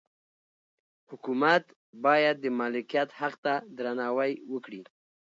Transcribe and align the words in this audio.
حکومت 1.09 1.63
باید 2.05 2.35
د 2.41 2.45
مالکیت 2.59 3.09
حق 3.19 3.35
ته 3.43 3.53
درناوی 3.77 4.31
وکړي. 4.53 4.81